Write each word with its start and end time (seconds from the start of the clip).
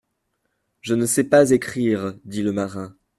Je 0.81 0.95
ne 0.95 1.05
sais 1.05 1.25
pas 1.25 1.51
écrire, 1.51 2.15
dit 2.25 2.41
le 2.41 2.51
marin. 2.51 2.95